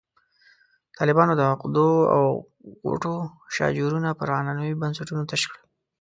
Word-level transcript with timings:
طالبانو 0.97 1.33
د 1.37 1.41
عقدو 1.51 1.89
او 2.15 2.23
غوټو 2.89 3.15
شاجورونه 3.55 4.09
پر 4.19 4.27
عنعنوي 4.37 4.73
بنسټونو 4.81 5.23
تش 5.31 5.41
کړل. 5.51 5.63